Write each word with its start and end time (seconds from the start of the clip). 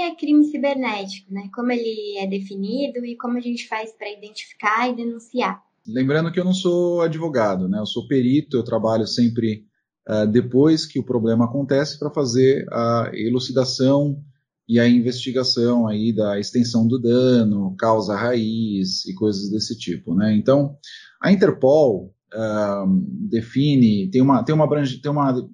é 0.00 0.14
crime 0.14 0.44
cibernético, 0.44 1.32
né? 1.32 1.48
Como 1.54 1.70
ele 1.70 2.18
é 2.18 2.26
definido 2.26 3.04
e 3.04 3.16
como 3.16 3.36
a 3.36 3.40
gente 3.40 3.68
faz 3.68 3.92
para 3.92 4.10
identificar 4.10 4.88
e 4.88 4.96
denunciar. 4.96 5.62
Lembrando 5.86 6.30
que 6.30 6.38
eu 6.38 6.44
não 6.44 6.52
sou 6.52 7.00
advogado, 7.00 7.68
né? 7.68 7.78
Eu 7.78 7.86
sou 7.86 8.06
perito, 8.06 8.56
eu 8.56 8.64
trabalho 8.64 9.06
sempre 9.06 9.64
uh, 10.08 10.26
depois 10.26 10.86
que 10.86 10.98
o 10.98 11.04
problema 11.04 11.46
acontece 11.46 11.98
para 11.98 12.10
fazer 12.10 12.66
a 12.70 13.10
elucidação 13.14 14.22
e 14.68 14.78
a 14.78 14.88
investigação 14.88 15.88
aí 15.88 16.12
da 16.12 16.38
extensão 16.38 16.86
do 16.86 16.98
dano, 16.98 17.74
causa 17.76 18.14
raiz 18.14 19.04
e 19.06 19.14
coisas 19.14 19.50
desse 19.50 19.76
tipo, 19.76 20.14
né? 20.14 20.34
Então, 20.36 20.76
a 21.20 21.32
Interpol 21.32 22.14
uh, 22.32 22.86
define, 23.28 24.08
tem 24.10 24.22
uma, 24.22 24.44
tem 24.44 24.54
uma, 24.54 24.68
tem 24.68 25.10
uma 25.10 25.50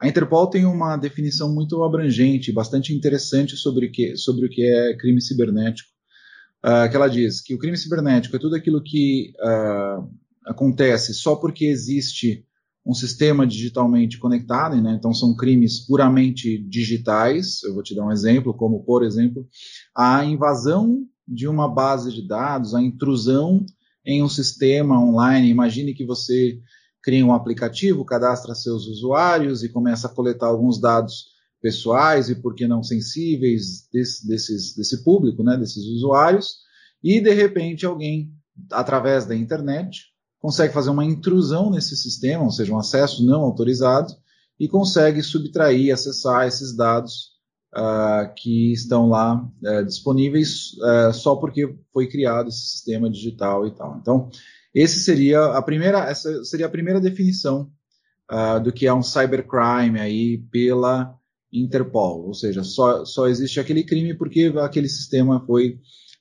a 0.00 0.08
Interpol 0.08 0.48
tem 0.48 0.64
uma 0.64 0.96
definição 0.96 1.52
muito 1.54 1.82
abrangente, 1.82 2.52
bastante 2.52 2.94
interessante 2.94 3.56
sobre 3.56 3.86
o 3.86 3.92
que, 3.92 4.16
sobre 4.16 4.46
o 4.46 4.48
que 4.50 4.62
é 4.62 4.96
crime 4.96 5.20
cibernético 5.20 5.96
uh, 6.66 6.90
que 6.90 6.96
ela 6.96 7.08
diz 7.08 7.40
que 7.40 7.54
o 7.54 7.58
crime 7.58 7.76
cibernético 7.76 8.36
é 8.36 8.38
tudo 8.38 8.56
aquilo 8.56 8.82
que 8.82 9.32
uh, 9.38 10.08
acontece 10.44 11.14
só 11.14 11.36
porque 11.36 11.66
existe 11.66 12.44
um 12.84 12.94
sistema 12.94 13.46
digitalmente 13.46 14.16
conectado, 14.16 14.80
né? 14.80 14.94
então 14.96 15.12
são 15.12 15.34
crimes 15.34 15.80
puramente 15.80 16.56
digitais. 16.68 17.62
Eu 17.64 17.74
vou 17.74 17.82
te 17.82 17.94
dar 17.96 18.06
um 18.06 18.12
exemplo, 18.12 18.54
como 18.54 18.84
por 18.84 19.02
exemplo 19.02 19.46
a 19.94 20.24
invasão 20.24 21.04
de 21.26 21.48
uma 21.48 21.72
base 21.72 22.12
de 22.12 22.26
dados, 22.26 22.74
a 22.74 22.80
intrusão 22.80 23.64
em 24.04 24.22
um 24.22 24.28
sistema 24.28 25.00
online. 25.00 25.48
Imagine 25.48 25.94
que 25.94 26.06
você 26.06 26.60
cria 27.06 27.24
um 27.24 27.32
aplicativo, 27.32 28.04
cadastra 28.04 28.52
seus 28.52 28.88
usuários 28.88 29.62
e 29.62 29.68
começa 29.68 30.08
a 30.08 30.10
coletar 30.10 30.48
alguns 30.48 30.80
dados 30.80 31.26
pessoais 31.62 32.28
e, 32.28 32.34
por 32.34 32.52
que 32.52 32.66
não, 32.66 32.82
sensíveis 32.82 33.88
desse, 33.92 34.26
desses, 34.26 34.74
desse 34.74 35.04
público, 35.04 35.44
né, 35.44 35.56
desses 35.56 35.84
usuários, 35.84 36.56
e 37.00 37.20
de 37.20 37.32
repente 37.32 37.86
alguém, 37.86 38.32
através 38.72 39.24
da 39.24 39.36
internet, 39.36 40.06
consegue 40.40 40.74
fazer 40.74 40.90
uma 40.90 41.04
intrusão 41.04 41.70
nesse 41.70 41.96
sistema, 41.96 42.42
ou 42.42 42.50
seja, 42.50 42.72
um 42.72 42.78
acesso 42.78 43.24
não 43.24 43.42
autorizado, 43.42 44.12
e 44.58 44.66
consegue 44.66 45.22
subtrair, 45.22 45.94
acessar 45.94 46.48
esses 46.48 46.74
dados 46.74 47.36
uh, 47.72 48.34
que 48.34 48.72
estão 48.72 49.08
lá 49.08 49.48
uh, 49.62 49.84
disponíveis 49.84 50.72
uh, 50.78 51.12
só 51.12 51.36
porque 51.36 51.72
foi 51.92 52.08
criado 52.08 52.48
esse 52.48 52.66
sistema 52.66 53.08
digital 53.08 53.64
e 53.64 53.70
tal. 53.70 53.96
Então, 53.96 54.28
esse 54.76 55.00
seria 55.00 55.42
a 55.46 55.62
primeira, 55.62 56.00
essa 56.00 56.44
seria 56.44 56.66
a 56.66 56.70
primeira 56.70 57.00
definição 57.00 57.70
ah, 58.28 58.58
do 58.58 58.72
que 58.72 58.86
é 58.86 58.92
um 58.92 59.02
cybercrime 59.02 59.98
aí 59.98 60.38
pela 60.50 61.16
Interpol, 61.52 62.26
ou 62.26 62.34
seja, 62.34 62.62
só, 62.62 63.04
só 63.04 63.28
existe 63.28 63.58
aquele 63.58 63.84
crime 63.84 64.14
porque 64.14 64.52
aquele 64.60 64.88
sistema 64.88 65.44
foi 65.46 65.78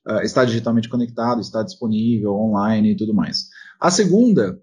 uh, 0.08 0.22
está 0.24 0.46
digitalmente 0.46 0.88
conectado, 0.88 1.42
está 1.42 1.64
disponível 1.64 2.34
online 2.34 2.92
e 2.92 2.96
tudo 2.96 3.14
mais. 3.14 3.50
A 3.80 3.90
segunda 3.92 4.60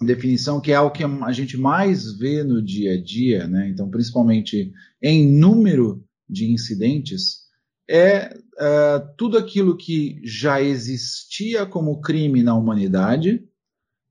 definição, 0.00 0.60
que 0.60 0.72
é 0.72 0.80
o 0.80 0.90
que 0.90 1.04
a 1.04 1.32
gente 1.32 1.56
mais 1.58 2.16
vê 2.16 2.42
no 2.42 2.62
dia 2.62 2.94
a 2.94 3.02
dia, 3.02 3.46
né? 3.46 3.68
então 3.68 3.90
principalmente 3.90 4.72
em 5.02 5.30
número 5.30 6.02
de 6.28 6.50
incidentes, 6.50 7.40
é 7.90 8.32
uh, 8.32 9.14
tudo 9.16 9.36
aquilo 9.36 9.76
que 9.76 10.20
já 10.22 10.62
existia 10.62 11.66
como 11.66 12.00
crime 12.00 12.40
na 12.40 12.54
humanidade, 12.54 13.44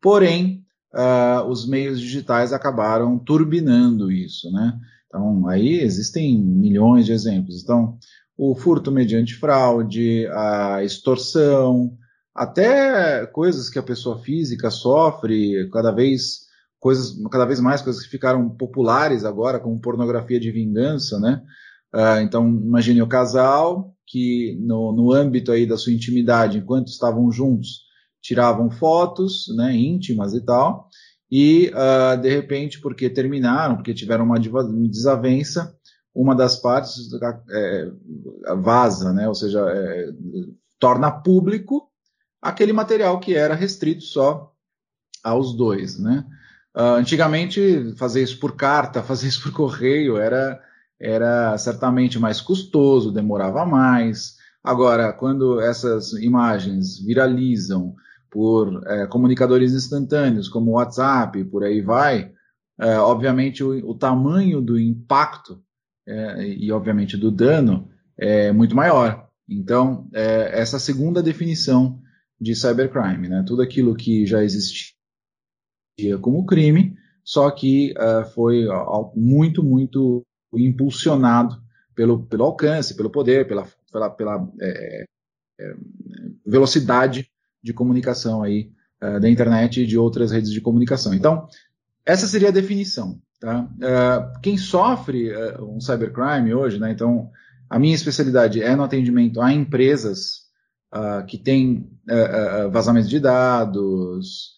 porém 0.01 0.65
uh, 0.93 1.47
os 1.47 1.65
meios 1.65 2.01
digitais 2.01 2.51
acabaram 2.51 3.17
turbinando 3.17 4.11
isso, 4.11 4.51
né? 4.51 4.77
Então, 5.07 5.47
aí 5.47 5.79
existem 5.79 6.37
milhões 6.37 7.05
de 7.05 7.13
exemplos. 7.13 7.63
Então, 7.63 7.97
o 8.37 8.53
furto 8.53 8.91
mediante 8.91 9.35
fraude, 9.35 10.27
a 10.27 10.83
extorsão, 10.83 11.97
até 12.35 13.25
coisas 13.27 13.69
que 13.69 13.79
a 13.79 13.83
pessoa 13.83 14.19
física 14.19 14.69
sofre, 14.69 15.69
cada 15.71 15.91
vez 15.91 16.49
coisas, 16.79 17.17
cada 17.31 17.45
vez 17.45 17.59
mais 17.59 17.81
coisas 17.81 18.03
que 18.03 18.09
ficaram 18.09 18.49
populares 18.49 19.23
agora, 19.23 19.59
como 19.59 19.81
pornografia 19.81 20.39
de 20.39 20.51
vingança, 20.51 21.19
né? 21.19 21.41
Uh, 21.93 22.21
então, 22.21 22.47
imagine 22.47 23.01
o 23.01 23.07
casal 23.07 23.95
que 24.05 24.57
no, 24.61 24.91
no 24.91 25.11
âmbito 25.13 25.51
aí 25.51 25.65
da 25.65 25.77
sua 25.77 25.93
intimidade, 25.93 26.57
enquanto 26.57 26.87
estavam 26.87 27.31
juntos, 27.31 27.83
tiravam 28.21 28.69
fotos, 28.69 29.45
né, 29.55 29.75
íntimas 29.75 30.33
e 30.33 30.41
tal, 30.41 30.89
e 31.31 31.71
uh, 31.75 32.19
de 32.19 32.29
repente, 32.29 32.81
porque 32.81 33.09
terminaram, 33.09 33.75
porque 33.75 33.93
tiveram 33.93 34.25
uma 34.25 34.39
desavença, 34.89 35.75
uma 36.13 36.35
das 36.35 36.59
partes 36.59 37.07
é, 37.51 37.91
vaza, 38.57 39.13
né? 39.13 39.27
ou 39.27 39.35
seja, 39.35 39.59
é, 39.69 40.09
torna 40.79 41.11
público 41.11 41.87
aquele 42.41 42.73
material 42.73 43.19
que 43.19 43.35
era 43.35 43.53
restrito 43.53 44.03
só 44.03 44.51
aos 45.23 45.55
dois. 45.55 45.99
Né? 45.99 46.25
Uh, 46.75 46.97
antigamente, 46.97 47.93
fazer 47.97 48.23
isso 48.23 48.39
por 48.39 48.55
carta, 48.55 49.03
fazer 49.03 49.27
isso 49.27 49.43
por 49.43 49.51
correio 49.51 50.17
era, 50.17 50.59
era 50.99 51.57
certamente 51.57 52.19
mais 52.19 52.41
custoso, 52.41 53.11
demorava 53.11 53.65
mais. 53.65 54.35
Agora, 54.63 55.13
quando 55.13 55.59
essas 55.59 56.13
imagens 56.13 56.99
viralizam, 56.99 57.95
por 58.29 58.83
é, 58.87 59.07
comunicadores 59.07 59.73
instantâneos, 59.73 60.47
como 60.47 60.71
o 60.71 60.73
WhatsApp, 60.75 61.43
por 61.45 61.63
aí 61.63 61.81
vai, 61.81 62.31
é, 62.79 62.97
obviamente 62.99 63.63
o, 63.63 63.71
o, 63.89 63.95
tamanho 63.95 64.61
do 64.61 64.79
impacto 64.79 65.61
é, 66.07 66.47
e, 66.47 66.71
obviamente, 66.71 67.17
do 67.17 67.31
dano 67.31 67.89
é 68.17 68.51
muito 68.51 68.75
maior. 68.75 69.27
Então, 69.47 70.07
é, 70.13 70.59
essa 70.59 70.79
segunda 70.79 71.23
definição 71.23 71.99
de 72.39 72.55
cybercrime, 72.55 73.27
né? 73.27 73.43
tudo 73.45 73.61
aquilo 73.61 73.95
que 73.95 74.25
já 74.25 74.43
existia 74.43 74.93
como 76.21 76.45
crime, 76.45 76.95
só 77.23 77.49
que 77.51 77.93
é, 77.97 78.23
foi 78.25 78.65
muito, 79.15 79.63
muito 79.63 80.23
impulsionado 80.57 81.61
pelo, 81.95 82.23
pelo 82.23 82.43
alcance, 82.43 82.95
pelo 82.95 83.09
poder, 83.09 83.47
pela, 83.47 83.67
pela, 83.91 84.09
pela 84.09 84.47
é, 84.61 85.05
é, 85.59 85.75
velocidade 86.45 87.29
de 87.61 87.73
comunicação 87.73 88.41
aí 88.41 88.71
uh, 89.03 89.19
da 89.19 89.29
internet 89.29 89.81
e 89.81 89.87
de 89.87 89.97
outras 89.97 90.31
redes 90.31 90.51
de 90.51 90.61
comunicação. 90.61 91.13
Então, 91.13 91.47
essa 92.05 92.27
seria 92.27 92.49
a 92.49 92.53
definição. 92.53 93.19
Tá? 93.39 93.61
Uh, 93.61 94.39
quem 94.41 94.57
sofre 94.57 95.31
uh, 95.31 95.63
um 95.63 95.79
cybercrime 95.79 96.53
hoje, 96.53 96.79
né, 96.79 96.91
então, 96.91 97.29
a 97.69 97.77
minha 97.77 97.95
especialidade 97.95 98.61
é 98.61 98.75
no 98.75 98.83
atendimento 98.83 99.41
a 99.41 99.53
empresas 99.53 100.47
que 101.27 101.37
têm 101.37 101.87
vazamento 102.71 103.07
de 103.07 103.19
dados, 103.19 104.55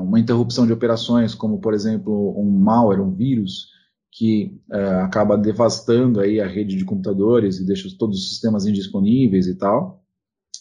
uma 0.00 0.18
interrupção 0.18 0.66
de 0.66 0.72
operações, 0.72 1.34
como, 1.34 1.60
por 1.60 1.74
exemplo, 1.74 2.34
um 2.40 2.50
malware, 2.50 3.02
um 3.02 3.14
vírus, 3.14 3.68
que 4.10 4.60
acaba 5.02 5.36
devastando 5.36 6.20
aí 6.20 6.40
a 6.40 6.46
rede 6.46 6.76
de 6.76 6.84
computadores 6.84 7.58
e 7.58 7.66
deixa 7.66 7.88
todos 7.98 8.18
os 8.18 8.28
sistemas 8.30 8.66
indisponíveis 8.66 9.46
e 9.46 9.54
tal. 9.54 10.02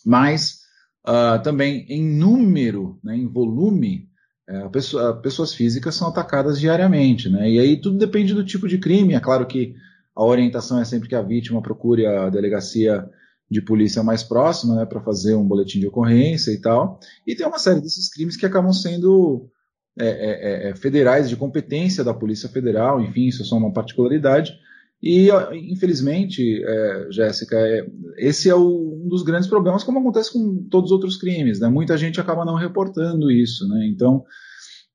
Mas 0.06 0.68
Uh, 1.08 1.42
também 1.42 1.86
em 1.88 2.04
número, 2.04 3.00
né, 3.02 3.16
em 3.16 3.26
volume, 3.28 4.10
é, 4.46 4.68
pessoa, 4.68 5.16
pessoas 5.22 5.54
físicas 5.54 5.96
são 5.96 6.10
atacadas 6.10 6.60
diariamente. 6.60 7.30
Né, 7.30 7.50
e 7.50 7.60
aí 7.60 7.80
tudo 7.80 7.98
depende 7.98 8.34
do 8.34 8.44
tipo 8.44 8.68
de 8.68 8.78
crime. 8.78 9.14
É 9.14 9.20
claro 9.22 9.48
que 9.48 9.74
a 10.14 10.26
orientação 10.26 10.82
é 10.82 10.84
sempre 10.84 11.08
que 11.08 11.16
a 11.16 11.22
vítima 11.22 11.62
procure 11.62 12.06
a 12.06 12.30
delegacia 12.30 13.10
de 13.50 13.62
polícia 13.62 14.04
mais 14.04 14.22
próxima 14.22 14.76
né, 14.76 14.86
para 14.86 15.00
fazer 15.00 15.36
um 15.36 15.48
boletim 15.48 15.80
de 15.80 15.88
ocorrência 15.88 16.52
e 16.52 16.60
tal. 16.60 17.00
E 17.26 17.34
tem 17.34 17.48
uma 17.48 17.60
série 17.60 17.80
desses 17.80 18.10
crimes 18.10 18.36
que 18.36 18.46
acabam 18.46 18.74
sendo 18.74 19.50
é, 20.00 20.68
é, 20.68 20.70
é 20.70 20.76
federais, 20.76 21.30
de 21.30 21.36
competência 21.36 22.04
da 22.04 22.14
Polícia 22.14 22.50
Federal, 22.50 23.02
enfim, 23.02 23.28
isso 23.28 23.42
é 23.42 23.46
só 23.46 23.58
uma 23.58 23.74
particularidade. 23.74 24.54
E, 25.02 25.30
infelizmente, 25.72 26.64
é, 26.64 27.08
Jéssica, 27.12 27.56
é, 27.56 27.86
esse 28.18 28.50
é 28.50 28.56
o, 28.56 29.04
um 29.04 29.08
dos 29.08 29.22
grandes 29.22 29.48
problemas, 29.48 29.84
como 29.84 30.00
acontece 30.00 30.34
com 30.34 30.68
todos 30.70 30.90
os 30.90 30.96
outros 30.96 31.18
crimes. 31.18 31.60
Né? 31.60 31.68
Muita 31.70 31.98
gente 31.98 32.20
acaba 32.20 32.44
não 32.44 32.56
reportando 32.56 33.30
isso. 33.30 33.68
Né? 33.68 33.88
Então, 33.88 34.24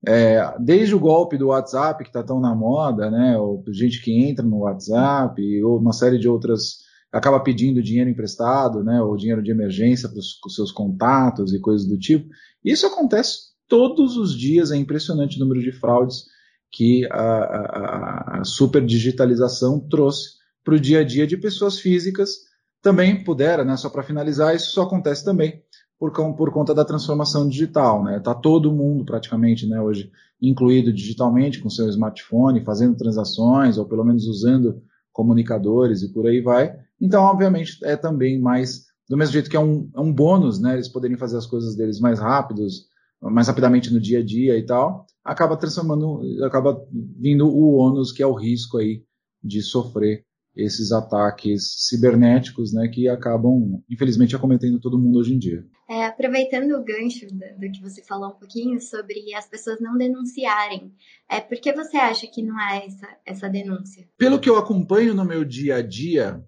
é, 0.07 0.55
desde 0.59 0.95
o 0.95 1.01
golpe 1.01 1.39
do 1.39 1.49
WhatsApp, 1.49 2.03
que 2.03 2.11
está 2.11 2.23
tão 2.23 2.41
na 2.41 2.55
moda, 2.55 3.11
né? 3.11 3.39
ou 3.39 3.63
gente 3.69 4.03
que 4.03 4.13
entra 4.13 4.45
no 4.45 4.61
WhatsApp, 4.61 5.41
ou 5.63 5.79
uma 5.79 5.93
série 5.93 6.19
de 6.19 6.29
outras, 6.29 6.79
acaba 7.13 7.39
pedindo 7.39 7.83
dinheiro 7.83 8.11
emprestado, 8.11 8.83
né? 8.83 9.01
ou 9.01 9.17
dinheiro 9.17 9.43
de 9.43 9.53
emergência 9.53 10.09
para 10.09 10.19
os 10.19 10.55
seus 10.55 10.73
contatos 10.73 11.55
e 11.55 11.61
coisas 11.61 11.87
do 11.87 11.97
tipo. 11.97 12.29
Isso 12.65 12.87
acontece 12.87 13.52
todos 13.73 14.19
os 14.19 14.39
dias, 14.39 14.71
é 14.71 14.77
impressionante 14.77 15.39
o 15.39 15.41
número 15.41 15.63
de 15.63 15.73
fraudes 15.73 16.27
que 16.71 17.09
a, 17.11 17.23
a, 17.23 18.41
a 18.41 18.45
superdigitalização 18.45 19.81
trouxe 19.81 20.33
para 20.63 20.75
o 20.75 20.79
dia 20.79 21.01
a 21.01 21.03
dia 21.03 21.27
de 21.27 21.39
pessoas 21.39 21.79
físicas. 21.79 22.37
Também 22.83 23.25
pudera, 23.25 23.65
né, 23.65 23.75
só 23.79 23.89
para 23.89 24.03
finalizar, 24.03 24.55
isso 24.55 24.73
só 24.73 24.83
acontece 24.83 25.25
também 25.25 25.63
por, 25.99 26.13
por 26.13 26.53
conta 26.53 26.75
da 26.75 26.85
transformação 26.85 27.49
digital. 27.49 28.01
Está 28.01 28.11
né? 28.11 28.21
Tá 28.21 28.35
todo 28.35 28.71
mundo 28.71 29.07
praticamente 29.07 29.67
né, 29.67 29.81
hoje 29.81 30.13
incluído 30.39 30.93
digitalmente 30.93 31.59
com 31.59 31.71
seu 31.71 31.89
smartphone, 31.89 32.67
fazendo 32.67 32.95
transações, 32.95 33.79
ou 33.79 33.87
pelo 33.87 34.05
menos 34.05 34.27
usando 34.27 34.83
comunicadores 35.11 36.03
e 36.03 36.13
por 36.13 36.27
aí 36.27 36.43
vai. 36.43 36.77
Então, 37.01 37.25
obviamente, 37.25 37.79
é 37.85 37.97
também 37.97 38.39
mais, 38.39 38.85
do 39.09 39.17
mesmo 39.17 39.33
jeito 39.33 39.49
que 39.49 39.57
é 39.57 39.61
um, 39.61 39.89
é 39.97 40.01
um 40.01 40.13
bônus, 40.13 40.61
né? 40.61 40.75
Eles 40.75 40.89
poderem 40.89 41.17
fazer 41.17 41.39
as 41.39 41.47
coisas 41.47 41.75
deles 41.75 41.99
mais 42.01 42.19
rápidos, 42.19 42.92
mais 43.31 43.49
rapidamente 43.49 43.93
no 43.93 44.01
dia 44.01 44.19
a 44.19 44.25
dia 44.25 44.57
e 44.57 44.65
tal, 44.65 45.07
acaba 45.25 45.57
transformando, 45.57 46.21
acaba 46.45 46.85
vindo 47.19 47.47
o 47.47 47.77
ônus, 47.77 48.13
que 48.13 48.23
é 48.23 48.27
o 48.27 48.35
risco 48.35 48.79
aí 48.79 49.03
de 49.43 49.63
sofrer 49.63 50.25
esses 50.55 50.93
ataques 50.93 51.89
cibernéticos, 51.89 52.75
né, 52.75 52.87
que 52.89 53.09
acabam, 53.09 53.83
infelizmente, 53.91 54.37
acometendo 54.37 54.79
todo 54.79 54.99
mundo 54.99 55.19
hoje 55.19 55.35
em 55.35 55.39
dia. 55.39 55.65
É, 55.89 56.05
aproveitando 56.05 56.73
o 56.73 56.85
gancho 56.85 57.27
do, 57.27 57.39
do, 57.59 57.73
que 57.73 57.81
você 57.81 58.03
falou 58.03 58.31
um 58.31 58.39
pouquinho 58.39 58.81
sobre 58.81 59.35
as 59.35 59.49
pessoas 59.49 59.81
não 59.81 59.97
denunciarem, 59.97 60.93
é, 61.31 61.41
por 61.41 61.59
que 61.59 61.73
você 61.73 61.97
acha 61.97 62.27
que 62.27 62.43
não 62.43 62.59
há 62.59 62.77
essa, 62.77 63.09
essa 63.25 63.49
denúncia? 63.49 64.07
Pelo 64.19 64.39
que 64.39 64.49
eu 64.49 64.59
acompanho 64.59 65.15
no 65.15 65.25
meu 65.25 65.45
dia 65.45 65.77
a 65.77 65.83
dia, 65.83 66.43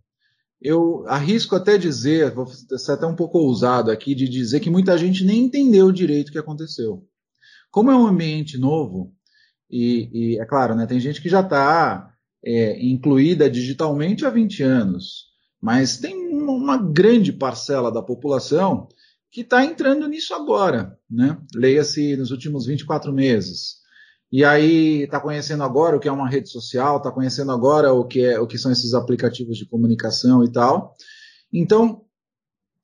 eu 0.64 1.04
arrisco 1.06 1.54
até 1.54 1.76
dizer, 1.76 2.30
vou 2.32 2.46
ser 2.46 2.92
até 2.92 3.06
um 3.06 3.14
pouco 3.14 3.36
ousado 3.38 3.90
aqui, 3.90 4.14
de 4.14 4.26
dizer 4.26 4.60
que 4.60 4.70
muita 4.70 4.96
gente 4.96 5.22
nem 5.22 5.42
entendeu 5.44 5.92
direito 5.92 6.30
o 6.30 6.32
que 6.32 6.38
aconteceu. 6.38 7.06
Como 7.70 7.90
é 7.90 7.96
um 7.96 8.06
ambiente 8.06 8.56
novo, 8.56 9.14
e, 9.70 10.08
e 10.12 10.40
é 10.40 10.46
claro, 10.46 10.74
né, 10.74 10.86
tem 10.86 10.98
gente 10.98 11.20
que 11.20 11.28
já 11.28 11.40
está 11.40 12.10
é, 12.42 12.82
incluída 12.82 13.50
digitalmente 13.50 14.24
há 14.24 14.30
20 14.30 14.62
anos, 14.62 15.26
mas 15.60 15.98
tem 15.98 16.16
uma 16.32 16.78
grande 16.78 17.30
parcela 17.30 17.92
da 17.92 18.02
população 18.02 18.88
que 19.30 19.42
está 19.42 19.64
entrando 19.64 20.08
nisso 20.08 20.32
agora, 20.32 20.96
né? 21.10 21.36
Leia-se 21.54 22.16
nos 22.16 22.30
últimos 22.30 22.66
24 22.66 23.12
meses. 23.12 23.83
E 24.34 24.44
aí 24.44 25.04
está 25.04 25.20
conhecendo 25.20 25.62
agora 25.62 25.96
o 25.96 26.00
que 26.00 26.08
é 26.08 26.10
uma 26.10 26.28
rede 26.28 26.50
social, 26.50 26.96
está 26.96 27.08
conhecendo 27.08 27.52
agora 27.52 27.92
o 27.92 28.04
que, 28.04 28.20
é, 28.20 28.40
o 28.40 28.48
que 28.48 28.58
são 28.58 28.72
esses 28.72 28.92
aplicativos 28.92 29.56
de 29.56 29.64
comunicação 29.64 30.42
e 30.42 30.50
tal. 30.50 30.96
Então, 31.52 32.02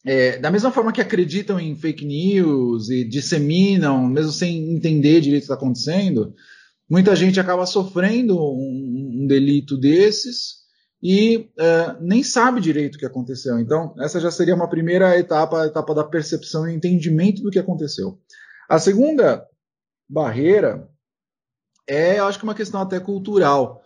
é, 0.06 0.38
da 0.38 0.49
mesma 0.49 0.70
forma 0.70 0.93
que 0.93 1.00
acreditam 1.00 1.58
em 1.58 1.75
fake 1.75 2.06
news 2.06 2.88
e 2.88 3.02
disseminam, 3.02 4.06
mesmo 4.06 4.31
sem 4.31 4.76
entender 4.76 5.20
direito 5.20 5.43
o 5.43 5.47
que 5.47 5.52
está 5.52 5.55
acontecendo, 5.56 6.32
muita 6.88 7.17
gente 7.17 7.41
acaba 7.41 7.67
sofrendo 7.67 8.38
um, 8.38 9.23
um 9.25 9.26
delito 9.26 9.76
desses 9.76 10.61
e 11.02 11.50
uh, 11.58 12.00
nem 12.00 12.23
sabe 12.23 12.61
direito 12.61 12.94
o 12.94 12.99
que 13.00 13.06
aconteceu. 13.06 13.58
Então, 13.58 13.93
essa 13.99 14.20
já 14.20 14.31
seria 14.31 14.55
uma 14.55 14.70
primeira 14.70 15.19
etapa, 15.19 15.62
a 15.62 15.67
etapa 15.67 15.97
da 15.97 16.05
percepção 16.05 16.69
e 16.69 16.76
entendimento 16.76 17.43
do 17.43 17.50
que 17.50 17.58
aconteceu. 17.58 18.20
A 18.69 18.79
segunda 18.79 19.44
barreira 20.08 20.88
é, 21.90 22.20
acho 22.20 22.38
que 22.38 22.44
uma 22.44 22.54
questão 22.54 22.81
até 22.81 23.00
cultural. 23.00 23.82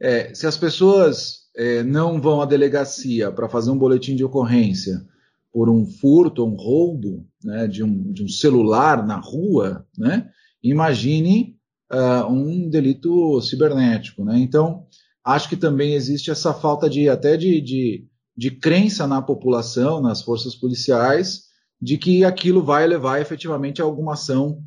É, 0.00 0.32
se 0.32 0.46
as 0.46 0.56
pessoas 0.56 1.40
é, 1.56 1.82
não 1.82 2.20
vão 2.20 2.40
à 2.40 2.46
delegacia 2.46 3.32
para 3.32 3.48
fazer 3.48 3.70
um 3.70 3.78
boletim 3.78 4.14
de 4.14 4.24
ocorrência 4.24 5.04
por 5.52 5.68
um 5.68 5.84
furto, 5.84 6.44
um 6.44 6.54
roubo 6.54 7.26
né, 7.42 7.66
de, 7.66 7.82
um, 7.82 8.12
de 8.12 8.22
um 8.22 8.28
celular 8.28 9.04
na 9.04 9.16
rua, 9.16 9.84
né, 9.98 10.30
imagine 10.62 11.56
uh, 11.92 12.30
um 12.30 12.70
delito 12.70 13.40
cibernético. 13.40 14.24
Né? 14.24 14.38
Então, 14.38 14.86
acho 15.24 15.48
que 15.48 15.56
também 15.56 15.94
existe 15.94 16.30
essa 16.30 16.54
falta 16.54 16.88
de 16.88 17.08
até 17.08 17.36
de, 17.36 17.60
de, 17.60 18.06
de 18.36 18.52
crença 18.52 19.08
na 19.08 19.20
população, 19.20 20.00
nas 20.00 20.22
forças 20.22 20.54
policiais, 20.54 21.46
de 21.82 21.98
que 21.98 22.24
aquilo 22.24 22.62
vai 22.62 22.86
levar 22.86 23.20
efetivamente 23.20 23.82
a 23.82 23.84
alguma 23.84 24.12
ação 24.12 24.62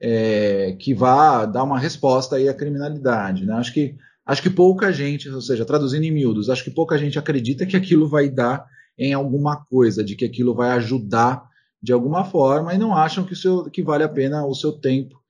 é, 0.00 0.76
que 0.78 0.94
vá 0.94 1.44
dar 1.44 1.64
uma 1.64 1.78
resposta 1.78 2.36
aí 2.36 2.48
à 2.48 2.54
criminalidade. 2.54 3.44
Né? 3.44 3.52
Acho, 3.54 3.72
que, 3.72 3.96
acho 4.24 4.42
que 4.42 4.50
pouca 4.50 4.92
gente, 4.92 5.28
ou 5.28 5.40
seja, 5.40 5.64
traduzindo 5.64 6.04
em 6.04 6.10
miúdos, 6.10 6.48
acho 6.48 6.64
que 6.64 6.70
pouca 6.70 6.96
gente 6.98 7.18
acredita 7.18 7.66
que 7.66 7.76
aquilo 7.76 8.08
vai 8.08 8.28
dar 8.28 8.66
em 8.98 9.12
alguma 9.12 9.64
coisa, 9.64 10.04
de 10.04 10.14
que 10.14 10.24
aquilo 10.24 10.54
vai 10.54 10.70
ajudar 10.72 11.48
de 11.82 11.92
alguma 11.92 12.24
forma 12.24 12.74
e 12.74 12.78
não 12.78 12.94
acham 12.94 13.24
que, 13.24 13.34
seu, 13.34 13.64
que 13.64 13.82
vale 13.82 14.04
a 14.04 14.08
pena 14.08 14.44
o 14.44 14.54
seu 14.54 14.72
tempo 14.72 15.20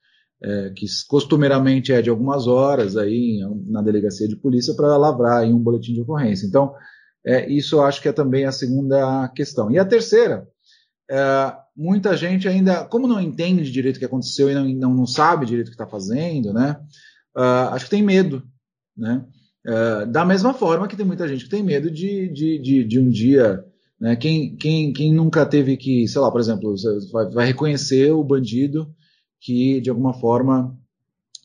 é, 0.43 0.71
que 0.71 0.87
costumeiramente 1.09 1.93
é 1.93 2.01
de 2.01 2.09
algumas 2.09 2.47
horas 2.47 2.97
aí 2.97 3.41
na 3.67 3.83
delegacia 3.83 4.27
de 4.27 4.37
polícia 4.37 4.75
para 4.75 4.97
lavrar 4.97 5.45
em 5.45 5.53
um 5.53 5.59
boletim 5.59 5.93
de 5.93 6.01
ocorrência. 6.01 6.47
Então, 6.47 6.75
é, 7.25 7.49
isso 7.51 7.77
eu 7.77 7.83
acho 7.83 8.01
que 8.01 8.09
é 8.09 8.13
também 8.13 8.47
a 8.47 8.53
segunda 8.53 9.29
questão. 9.29 9.71
E 9.71 9.79
a 9.79 9.85
terceira, 9.85 10.49
é, 11.11 11.55
muita 11.77 12.17
gente 12.17 12.49
ainda, 12.49 12.85
como 12.85 13.07
não 13.07 13.21
entende 13.21 13.71
direito 13.71 13.97
o 13.97 13.99
que 13.99 14.05
aconteceu 14.05 14.51
e 14.51 14.55
não, 14.55 14.69
não, 14.69 14.95
não 14.95 15.07
sabe 15.07 15.47
direito 15.47 15.69
o 15.69 15.71
que 15.71 15.75
está 15.75 15.87
fazendo, 15.87 16.53
né? 16.53 16.81
Uh, 17.37 17.73
acho 17.73 17.85
que 17.87 17.91
tem 17.91 18.03
medo, 18.03 18.43
né? 18.97 19.25
Uh, 19.67 20.07
da 20.11 20.25
mesma 20.25 20.55
forma 20.55 20.89
que 20.89 20.97
tem 20.97 21.07
muita 21.07 21.29
gente 21.29 21.45
que 21.45 21.51
tem 21.51 21.63
medo 21.63 21.91
de, 21.91 22.29
de, 22.29 22.59
de, 22.59 22.85
de 22.85 22.99
um 22.99 23.09
dia, 23.09 23.65
né? 24.01 24.17
Quem, 24.17 24.57
quem, 24.57 24.93
quem 24.93 25.13
nunca 25.13 25.45
teve 25.47 25.77
que, 25.77 26.09
sei 26.09 26.21
lá, 26.21 26.31
por 26.31 26.41
exemplo, 26.41 26.75
vai, 27.13 27.31
vai 27.31 27.47
reconhecer 27.47 28.11
o 28.13 28.25
bandido 28.25 28.93
que 29.41 29.81
de 29.81 29.91
alguma 29.91 30.13
forma 30.15 30.77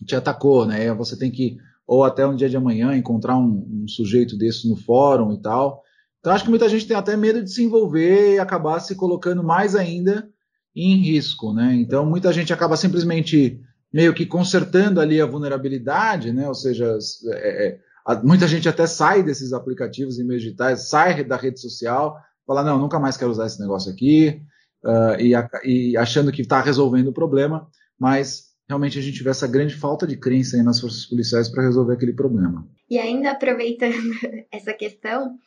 te 0.05 0.15
atacou, 0.15 0.65
né? 0.65 0.93
Você 0.93 1.17
tem 1.17 1.31
que 1.31 1.57
ou 1.87 2.03
até 2.03 2.25
um 2.25 2.35
dia 2.35 2.49
de 2.49 2.57
amanhã 2.57 2.95
encontrar 2.95 3.37
um, 3.37 3.83
um, 3.83 3.87
sujeito 3.87 4.37
desse 4.37 4.67
no 4.67 4.75
fórum 4.75 5.33
e 5.33 5.41
tal. 5.41 5.83
Então 6.25 6.33
acho 6.33 6.43
que 6.43 6.49
muita 6.49 6.67
gente 6.67 6.87
tem 6.87 6.97
até 6.97 7.15
medo 7.15 7.43
de 7.43 7.51
se 7.51 7.63
envolver 7.63 8.33
e 8.33 8.39
acabar 8.39 8.79
se 8.79 8.95
colocando 8.95 9.43
mais 9.43 9.75
ainda 9.75 10.27
em 10.75 10.95
risco, 10.97 11.53
né? 11.53 11.75
Então 11.75 12.03
muita 12.03 12.33
gente 12.33 12.51
acaba 12.51 12.75
simplesmente 12.75 13.61
meio 13.93 14.11
que 14.11 14.25
consertando 14.25 14.99
ali 14.99 15.21
a 15.21 15.25
vulnerabilidade, 15.27 16.33
né? 16.33 16.47
Ou 16.47 16.55
seja, 16.55 16.97
é, 17.27 17.67
é, 17.67 18.21
muita 18.23 18.47
gente 18.47 18.67
até 18.67 18.87
sai 18.87 19.21
desses 19.21 19.53
aplicativos 19.53 20.17
e 20.17 20.23
meios 20.23 20.41
digitais, 20.41 20.89
sai 20.89 21.23
da 21.23 21.37
rede 21.37 21.61
social, 21.61 22.17
fala 22.47 22.63
não, 22.63 22.79
nunca 22.79 22.99
mais 22.99 23.15
quero 23.15 23.29
usar 23.29 23.45
esse 23.45 23.61
negócio 23.61 23.91
aqui, 23.91 24.41
uh, 24.83 25.21
e, 25.21 25.33
e 25.63 25.95
achando 25.95 26.31
que 26.31 26.41
está 26.41 26.59
resolvendo 26.59 27.09
o 27.09 27.13
problema 27.13 27.67
mas 27.99 28.55
realmente 28.67 28.97
a 28.99 29.01
gente 29.01 29.23
vê 29.23 29.29
essa 29.29 29.47
grande 29.47 29.75
falta 29.75 30.05
de 30.05 30.17
crença 30.17 30.61
nas 30.63 30.79
forças 30.79 31.05
policiais 31.05 31.49
para 31.49 31.63
resolver 31.63 31.93
aquele 31.93 32.13
problema. 32.13 32.67
E 32.89 32.97
ainda 32.97 33.31
aproveitando 33.31 33.93
essa 34.51 34.73
questão, 34.73 35.37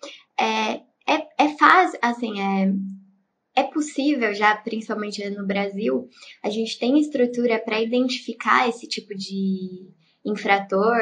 é, 0.40 0.82
é, 1.06 1.28
é 1.38 1.48
fácil, 1.58 1.98
assim, 2.02 2.40
é, 2.40 2.72
é 3.56 3.64
possível 3.64 4.32
já, 4.34 4.56
principalmente 4.56 5.28
no 5.30 5.46
Brasil, 5.46 6.08
a 6.42 6.50
gente 6.50 6.78
tem 6.78 6.98
estrutura 6.98 7.58
para 7.58 7.80
identificar 7.80 8.68
esse 8.68 8.86
tipo 8.86 9.14
de 9.14 9.90
infrator 10.24 10.96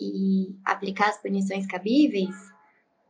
e 0.00 0.54
aplicar 0.64 1.08
as 1.08 1.20
punições 1.20 1.66
cabíveis? 1.66 2.34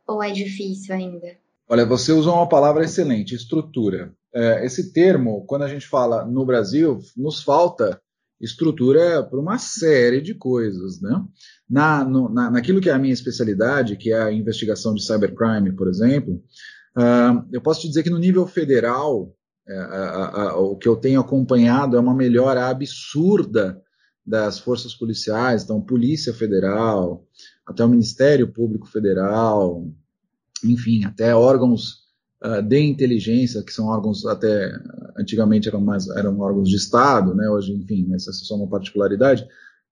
Ou 0.07 0.23
é 0.23 0.31
difícil 0.31 0.95
ainda? 0.95 1.37
Olha, 1.67 1.85
você 1.85 2.11
usou 2.11 2.33
uma 2.33 2.49
palavra 2.49 2.83
excelente, 2.83 3.35
estrutura 3.35 4.15
é, 4.33 4.65
esse 4.65 4.93
termo, 4.93 5.43
quando 5.45 5.63
a 5.63 5.67
gente 5.67 5.87
fala 5.87 6.25
no 6.25 6.45
Brasil, 6.45 6.99
nos 7.15 7.41
falta 7.41 8.01
estrutura 8.39 9.23
para 9.23 9.39
uma 9.39 9.57
série 9.57 10.21
de 10.21 10.33
coisas, 10.33 11.01
né? 11.01 11.23
Na, 11.69 12.03
no, 12.03 12.29
na, 12.29 12.49
naquilo 12.49 12.79
que 12.79 12.89
é 12.89 12.93
a 12.93 12.99
minha 12.99 13.13
especialidade, 13.13 13.97
que 13.97 14.11
é 14.11 14.21
a 14.21 14.31
investigação 14.31 14.93
de 14.93 15.05
cybercrime, 15.05 15.73
por 15.73 15.87
exemplo, 15.87 16.41
uh, 16.97 17.45
eu 17.51 17.61
posso 17.61 17.81
te 17.81 17.87
dizer 17.87 18.03
que 18.03 18.09
no 18.09 18.17
nível 18.17 18.47
federal, 18.47 19.35
é, 19.67 20.51
o 20.55 20.75
que 20.75 20.87
eu 20.87 20.95
tenho 20.95 21.21
acompanhado 21.21 21.95
é 21.95 21.99
uma 21.99 22.15
melhora 22.15 22.67
absurda 22.67 23.79
das 24.25 24.59
forças 24.59 24.95
policiais, 24.95 25.63
então 25.63 25.81
Polícia 25.81 26.33
Federal, 26.33 27.27
até 27.65 27.83
o 27.85 27.89
Ministério 27.89 28.51
Público 28.51 28.87
Federal, 28.87 29.87
enfim, 30.63 31.05
até 31.05 31.35
órgãos 31.35 32.08
uh, 32.43 32.61
de 32.61 32.79
inteligência, 32.79 33.63
que 33.63 33.73
são 33.73 33.87
órgãos 33.87 34.25
até 34.25 34.71
antigamente 35.17 35.67
eram 35.67 35.81
mais 35.81 36.07
eram 36.09 36.39
órgãos 36.39 36.69
de 36.69 36.75
Estado, 36.75 37.35
né? 37.35 37.49
Hoje, 37.49 37.73
enfim, 37.73 38.05
mas 38.09 38.27
essa 38.27 38.41
é 38.41 38.45
só 38.45 38.55
uma 38.55 38.69
particularidade. 38.69 39.47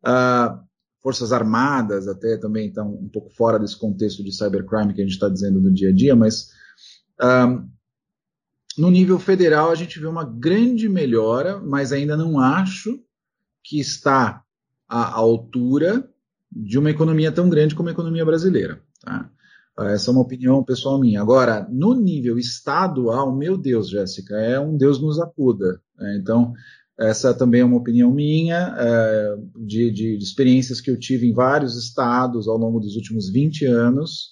Uh, 0.06 0.66
Forças 1.02 1.32
Armadas 1.32 2.08
até 2.08 2.38
também 2.38 2.68
estão 2.68 2.94
um 2.94 3.10
pouco 3.10 3.30
fora 3.30 3.60
desse 3.60 3.78
contexto 3.78 4.24
de 4.24 4.32
cybercrime 4.32 4.94
que 4.94 5.02
a 5.02 5.04
gente 5.04 5.14
está 5.14 5.30
dizendo 5.30 5.60
no 5.60 5.72
dia 5.72 5.90
a 5.90 5.94
dia, 5.94 6.16
mas 6.16 6.50
uh, 7.22 7.66
no 8.78 8.92
nível 8.92 9.18
federal 9.20 9.72
a 9.72 9.76
gente 9.76 10.00
vê 10.00 10.08
uma 10.08 10.24
grande 10.24 10.90
melhora, 10.90 11.60
mas 11.60 11.92
ainda 11.92 12.18
não 12.18 12.40
acho 12.40 13.00
que 13.64 13.80
está 13.80 14.44
à 14.88 15.12
altura 15.14 16.10
de 16.52 16.80
uma 16.80 16.90
economia 16.90 17.32
tão 17.32 17.50
grande 17.50 17.76
como 17.76 17.90
a 17.90 17.92
economia 17.92 18.26
brasileira. 18.26 18.82
Tá? 19.02 19.30
Essa 19.80 20.10
é 20.10 20.12
uma 20.12 20.22
opinião 20.22 20.64
pessoal 20.64 21.00
minha. 21.00 21.22
Agora, 21.22 21.68
no 21.70 21.94
nível 21.94 22.40
estadual, 22.40 23.36
meu 23.36 23.56
Deus, 23.58 23.90
Jéssica, 23.90 24.36
é 24.36 24.60
um 24.60 24.76
Deus 24.76 25.00
nos 25.00 25.20
acuda. 25.20 25.80
Né? 25.98 26.18
Então, 26.20 26.54
essa 27.00 27.32
também 27.34 27.62
é 27.62 27.66
uma 27.66 27.78
opinião 27.78 28.12
minha, 28.12 28.76
é, 28.76 29.36
de, 29.56 29.92
de, 29.92 30.18
de, 30.18 30.24
experiências 30.24 30.82
que 30.82 30.90
eu 30.90 30.98
tive 30.98 31.28
em 31.28 31.34
vários 31.34 31.78
estados 31.78 32.48
ao 32.48 32.58
longo 32.58 32.80
dos 32.80 32.96
últimos 32.96 33.30
20 33.30 33.66
anos. 33.66 34.32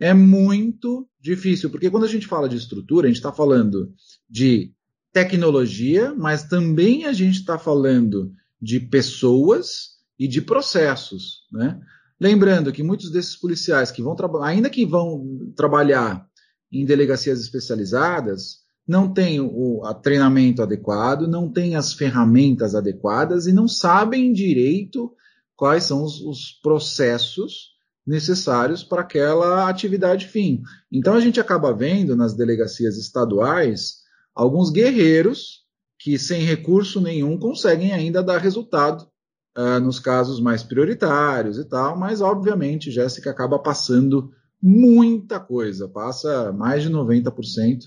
É 0.00 0.12
muito 0.12 1.08
difícil, 1.20 1.70
porque 1.70 1.88
quando 1.88 2.04
a 2.04 2.08
gente 2.08 2.26
fala 2.26 2.48
de 2.48 2.56
estrutura, 2.56 3.06
a 3.06 3.08
gente 3.08 3.18
está 3.18 3.32
falando 3.32 3.92
de 4.28 4.72
tecnologia, 5.12 6.12
mas 6.16 6.42
também 6.42 7.04
a 7.04 7.12
gente 7.12 7.38
está 7.38 7.56
falando 7.56 8.32
de 8.60 8.80
pessoas 8.80 9.94
e 10.18 10.26
de 10.26 10.42
processos. 10.42 11.44
Né? 11.52 11.78
Lembrando 12.20 12.72
que 12.72 12.82
muitos 12.82 13.10
desses 13.10 13.36
policiais 13.36 13.90
que 13.90 14.02
vão 14.02 14.14
trabalhar, 14.14 14.46
ainda 14.46 14.70
que 14.70 14.86
vão 14.86 15.52
trabalhar 15.56 16.26
em 16.72 16.84
delegacias 16.84 17.40
especializadas, 17.40 18.64
não 18.86 19.12
têm 19.12 19.40
o 19.40 19.82
treinamento 20.02 20.62
adequado, 20.62 21.26
não 21.26 21.50
têm 21.50 21.74
as 21.74 21.92
ferramentas 21.92 22.74
adequadas 22.74 23.46
e 23.46 23.52
não 23.52 23.66
sabem 23.66 24.32
direito 24.32 25.12
quais 25.56 25.84
são 25.84 26.02
os, 26.02 26.20
os 26.20 26.52
processos 26.62 27.74
necessários 28.06 28.84
para 28.84 29.00
aquela 29.00 29.68
atividade 29.68 30.28
fim. 30.28 30.60
Então 30.92 31.14
a 31.14 31.20
gente 31.20 31.40
acaba 31.40 31.72
vendo 31.72 32.14
nas 32.14 32.34
delegacias 32.34 32.98
estaduais 32.98 34.02
alguns 34.34 34.70
guerreiros 34.70 35.64
que 35.98 36.18
sem 36.18 36.42
recurso 36.42 37.00
nenhum 37.00 37.38
conseguem 37.38 37.92
ainda 37.92 38.22
dar 38.22 38.38
resultado 38.38 39.08
uh, 39.56 39.80
nos 39.80 39.98
casos 39.98 40.40
mais 40.40 40.62
prioritários 40.62 41.58
e 41.58 41.64
tal, 41.64 41.96
mas 41.96 42.20
obviamente 42.20 42.90
Jéssica 42.90 43.30
acaba 43.30 43.58
passando 43.58 44.32
muita 44.60 45.38
coisa, 45.38 45.88
passa 45.88 46.52
mais 46.52 46.82
de 46.82 46.90
90% 46.90 47.84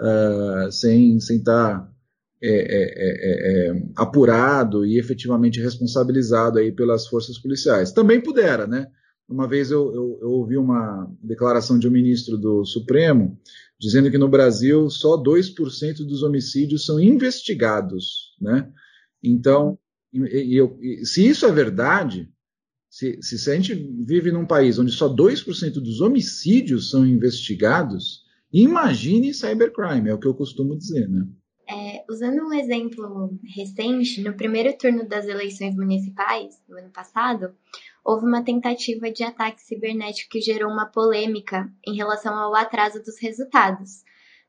uh, 0.00 0.72
sem 0.72 1.20
sem 1.20 1.38
estar 1.38 1.80
tá, 1.80 1.92
é, 2.42 2.48
é, 2.48 3.68
é, 3.68 3.68
é, 3.70 3.82
apurado 3.96 4.84
e 4.84 4.98
efetivamente 4.98 5.60
responsabilizado 5.60 6.58
aí 6.58 6.70
pelas 6.70 7.06
forças 7.06 7.38
policiais. 7.38 7.92
Também 7.92 8.20
pudera, 8.20 8.66
né? 8.66 8.88
Uma 9.28 9.48
vez 9.48 9.70
eu, 9.70 9.92
eu, 9.92 10.18
eu, 10.20 10.30
ouvi 10.30 10.56
uma 10.56 11.10
declaração 11.22 11.78
de 11.78 11.88
um 11.88 11.90
ministro 11.90 12.36
do 12.36 12.64
Supremo 12.64 13.36
dizendo 13.80 14.10
que 14.10 14.18
no 14.18 14.28
Brasil 14.28 14.88
só 14.88 15.16
2% 15.16 16.06
dos 16.06 16.22
homicídios 16.22 16.86
são 16.86 17.00
investigados, 17.00 18.34
né? 18.40 18.70
Então, 19.22 19.78
e, 20.12 20.60
e, 20.60 21.06
se 21.06 21.26
isso 21.26 21.46
é 21.46 21.52
verdade, 21.52 22.30
se, 22.88 23.18
se, 23.20 23.50
a 23.50 23.54
gente 23.54 23.74
vive 24.06 24.32
num 24.32 24.46
país 24.46 24.78
onde 24.78 24.92
só 24.92 25.08
2% 25.08 25.74
dos 25.74 26.00
homicídios 26.00 26.90
são 26.90 27.06
investigados, 27.06 28.22
imagine 28.52 29.34
cybercrime, 29.34 30.08
é 30.08 30.14
o 30.14 30.18
que 30.18 30.26
eu 30.26 30.34
costumo 30.34 30.76
dizer, 30.76 31.08
né? 31.08 31.26
É, 31.68 32.04
usando 32.08 32.46
um 32.46 32.54
exemplo 32.54 33.36
recente, 33.54 34.22
no 34.22 34.34
primeiro 34.34 34.72
turno 34.78 35.06
das 35.06 35.26
eleições 35.26 35.74
municipais, 35.74 36.54
do 36.68 36.78
ano 36.78 36.90
passado, 36.90 37.52
houve 38.04 38.24
uma 38.24 38.44
tentativa 38.44 39.10
de 39.10 39.24
ataque 39.24 39.60
cibernético 39.60 40.30
que 40.30 40.40
gerou 40.40 40.70
uma 40.70 40.86
polêmica 40.86 41.68
em 41.84 41.96
relação 41.96 42.32
ao 42.34 42.54
atraso 42.54 43.02
dos 43.02 43.20
resultados. 43.20 44.04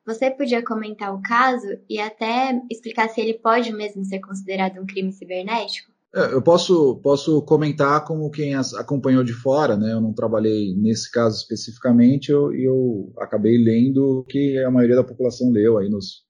Você 0.08 0.32
podia 0.32 0.64
comentar 0.64 1.14
o 1.14 1.22
caso 1.22 1.68
e 1.90 2.00
até 2.00 2.62
explicar 2.72 3.10
se 3.10 3.20
ele 3.20 3.34
pode 3.34 3.74
mesmo 3.74 4.06
ser 4.06 4.22
considerado 4.22 4.82
um 4.82 4.86
crime 4.86 5.12
cibernético? 5.12 5.92
É, 6.16 6.34
eu 6.34 6.42
posso, 6.42 6.96
posso 7.04 7.42
comentar 7.42 8.06
como 8.06 8.32
quem 8.32 8.56
acompanhou 8.56 9.22
de 9.22 9.34
fora, 9.34 9.76
né? 9.76 9.92
Eu 9.92 10.00
não 10.00 10.14
trabalhei 10.14 10.74
nesse 10.78 11.12
caso 11.12 11.36
especificamente, 11.36 12.32
eu, 12.32 12.54
eu, 12.54 13.12
acabei 13.18 13.58
lendo 13.58 14.20
o 14.20 14.24
que 14.24 14.58
a 14.64 14.72
maioria 14.72 14.96
da 14.96 15.04
população 15.04 15.52
leu 15.52 15.78
aí 15.78 15.90
nos, 15.90 16.24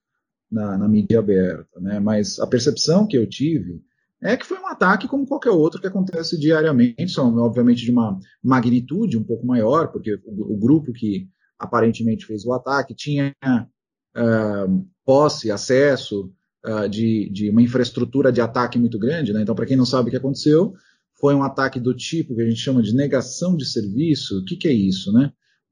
na, 0.51 0.75
na 0.75 0.87
mídia 0.87 1.19
aberta, 1.19 1.79
né? 1.79 1.99
Mas 1.99 2.39
a 2.39 2.47
percepção 2.47 3.05
que 3.05 3.15
eu 3.15 3.29
tive 3.29 3.79
é 4.19 4.35
que 4.35 4.47
foi 4.47 4.57
um 4.57 4.67
ataque 4.67 5.07
como 5.07 5.27
qualquer 5.27 5.51
outro 5.51 5.79
que 5.79 5.85
acontece 5.85 6.39
diariamente, 6.39 7.09
são 7.09 7.37
obviamente 7.37 7.85
de 7.85 7.91
uma 7.91 8.17
magnitude 8.43 9.19
um 9.19 9.23
pouco 9.23 9.45
maior, 9.45 9.91
porque 9.91 10.15
o, 10.25 10.53
o 10.53 10.57
grupo 10.57 10.91
que 10.91 11.29
aparentemente 11.59 12.25
fez 12.25 12.45
o 12.45 12.53
ataque 12.53 12.93
tinha 12.93 13.35
uh, 13.43 14.87
posse, 15.05 15.51
acesso 15.51 16.31
uh, 16.65 16.87
de, 16.89 17.29
de, 17.29 17.49
uma 17.49 17.61
infraestrutura 17.61 18.31
de 18.31 18.41
ataque 18.41 18.77
muito 18.77 18.99
grande, 18.99 19.33
né? 19.33 19.41
Então, 19.41 19.55
para 19.55 19.65
quem 19.65 19.77
não 19.77 19.85
sabe 19.85 20.09
o 20.09 20.11
que 20.11 20.17
aconteceu, 20.17 20.73
foi 21.19 21.33
um 21.33 21.43
ataque 21.43 21.79
do 21.79 21.95
tipo 21.95 22.35
que 22.35 22.41
a 22.41 22.49
gente 22.49 22.59
chama 22.59 22.81
de 22.81 22.93
negação 22.93 23.55
de 23.55 23.65
serviço. 23.65 24.39
O 24.39 24.45
que, 24.45 24.55
que 24.55 24.67
é 24.67 24.73
isso, 24.73 25.11
né? 25.11 25.31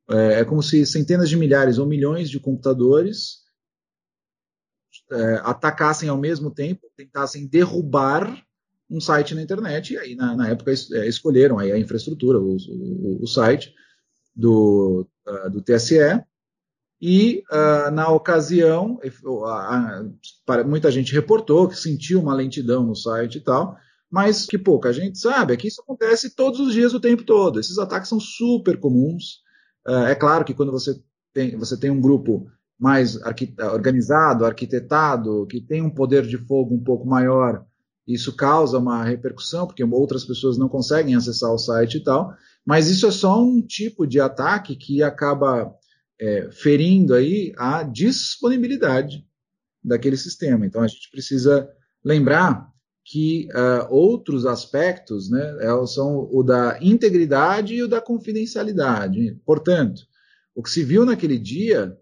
É, 0.09 0.39
é 0.39 0.45
como 0.45 0.61
se 0.61 0.85
centenas 0.85 1.29
de 1.29 1.37
milhares 1.37 1.77
ou 1.77 1.85
milhões 1.85 2.29
de 2.29 2.39
computadores 2.39 3.45
é, 5.11 5.35
atacassem 5.43 6.09
ao 6.09 6.17
mesmo 6.17 6.51
tempo, 6.51 6.89
tentassem 6.95 7.47
derrubar 7.47 8.43
um 8.89 8.99
site 8.99 9.33
na 9.33 9.41
internet, 9.41 9.93
e 9.93 9.97
aí 9.97 10.15
na, 10.15 10.35
na 10.35 10.49
época 10.49 10.71
es, 10.71 10.91
é, 10.91 11.07
escolheram 11.07 11.57
aí 11.57 11.71
a 11.71 11.77
infraestrutura, 11.77 12.39
o, 12.39 12.55
o, 12.55 13.23
o 13.23 13.27
site 13.27 13.73
do, 14.35 15.07
uh, 15.27 15.49
do 15.49 15.61
TSE, 15.61 16.23
e 17.01 17.43
uh, 17.51 17.91
na 17.91 18.09
ocasião, 18.09 18.99
a, 19.45 20.03
muita 20.65 20.89
gente 20.89 21.13
reportou 21.13 21.67
que 21.67 21.75
sentiu 21.75 22.21
uma 22.21 22.33
lentidão 22.33 22.85
no 22.85 22.95
site 22.95 23.37
e 23.37 23.41
tal, 23.41 23.77
mas 24.09 24.45
que 24.45 24.57
pouca 24.57 24.93
gente 24.93 25.19
sabe 25.19 25.53
é 25.53 25.57
que 25.57 25.67
isso 25.67 25.81
acontece 25.81 26.35
todos 26.35 26.59
os 26.59 26.73
dias, 26.73 26.93
o 26.93 26.99
tempo 26.99 27.23
todo. 27.23 27.59
Esses 27.59 27.77
ataques 27.77 28.09
são 28.09 28.19
super 28.19 28.79
comuns. 28.79 29.41
Uh, 29.87 30.07
é 30.07 30.15
claro 30.15 30.45
que 30.45 30.53
quando 30.53 30.71
você 30.71 30.99
tem, 31.33 31.57
você 31.57 31.77
tem 31.77 31.91
um 31.91 32.01
grupo 32.01 32.47
mais 32.79 33.17
organizado, 33.73 34.45
arquitetado, 34.45 35.45
que 35.47 35.61
tem 35.61 35.81
um 35.81 35.89
poder 35.89 36.25
de 36.25 36.37
fogo 36.37 36.75
um 36.75 36.83
pouco 36.83 37.05
maior, 37.05 37.65
isso 38.07 38.35
causa 38.35 38.77
uma 38.77 39.03
repercussão, 39.03 39.65
porque 39.65 39.83
outras 39.83 40.23
pessoas 40.23 40.57
não 40.57 40.69
conseguem 40.69 41.15
acessar 41.15 41.51
o 41.51 41.57
site 41.57 41.97
e 41.97 42.03
tal, 42.03 42.33
mas 42.65 42.87
isso 42.87 43.07
é 43.07 43.11
só 43.11 43.43
um 43.43 43.61
tipo 43.61 44.05
de 44.05 44.19
ataque 44.19 44.75
que 44.75 45.01
acaba 45.01 45.73
é, 46.19 46.49
ferindo 46.51 47.13
aí 47.13 47.53
a 47.57 47.83
disponibilidade 47.83 49.25
daquele 49.83 50.17
sistema. 50.17 50.65
Então 50.65 50.81
a 50.81 50.87
gente 50.87 51.09
precisa 51.11 51.69
lembrar 52.03 52.69
que 53.03 53.47
uh, 53.51 53.93
outros 53.93 54.47
aspectos 54.47 55.29
né, 55.29 55.57
é, 55.59 55.85
são 55.85 56.27
o 56.31 56.41
da 56.41 56.79
integridade 56.81 57.75
e 57.75 57.83
o 57.83 57.87
da 57.87 58.01
confidencialidade. 58.01 59.39
Portanto, 59.45 60.01
o 60.55 60.63
que 60.63 60.71
se 60.71 60.83
viu 60.83 61.05
naquele 61.05 61.37
dia 61.37 61.95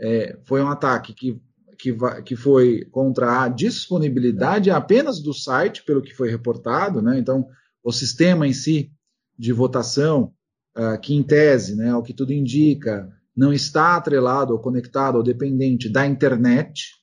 é, 0.00 0.36
foi 0.44 0.60
um 0.60 0.68
ataque 0.68 1.14
que, 1.14 1.40
que, 1.78 1.96
que, 2.24 2.34
foi 2.34 2.84
contra 2.90 3.44
a 3.44 3.48
disponibilidade 3.48 4.70
apenas 4.70 5.20
do 5.20 5.32
site, 5.32 5.84
pelo 5.84 6.02
que 6.02 6.14
foi 6.14 6.28
reportado, 6.28 7.00
né? 7.00 7.18
então 7.18 7.46
o 7.82 7.92
sistema 7.92 8.46
em 8.46 8.52
si 8.52 8.92
de 9.38 9.52
votação, 9.52 10.34
uh, 10.76 11.00
que 11.00 11.14
em 11.14 11.22
tese, 11.22 11.76
né, 11.76 11.90
ao 11.90 12.02
que 12.02 12.12
tudo 12.12 12.32
indica, 12.32 13.08
não 13.36 13.52
está 13.52 13.94
atrelado 13.94 14.52
ou 14.52 14.58
conectado 14.58 15.16
ou 15.16 15.22
dependente 15.22 15.88
da 15.88 16.04
internet, 16.04 16.96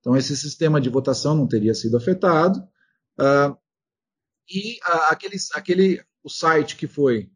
então 0.00 0.16
esse 0.16 0.34
sistema 0.34 0.80
de 0.80 0.88
votação 0.88 1.34
não 1.34 1.46
teria 1.46 1.74
sido 1.74 1.98
afetado, 1.98 2.58
uh, 3.20 3.54
e 4.48 4.78
uh, 4.78 5.10
aquele, 5.10 5.36
aquele, 5.54 6.02
o 6.24 6.30
site 6.30 6.76
que 6.76 6.86
foi 6.86 7.30